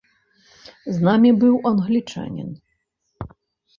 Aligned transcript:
З 0.95 1.03
намі 1.09 1.31
быў 1.43 1.53
англічанін. 1.73 2.49